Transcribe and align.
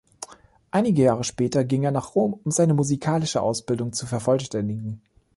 Einige 0.71 1.03
Jahre 1.03 1.23
später 1.23 1.63
ging 1.63 1.83
er 1.83 1.91
nach 1.91 2.15
Rom, 2.15 2.33
um 2.43 2.49
seine 2.49 2.73
musikalische 2.73 3.39
Ausbildung 3.39 3.93
zu 3.93 4.07
vervollständigen. 4.07 4.99